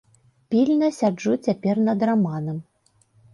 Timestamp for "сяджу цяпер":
0.99-1.83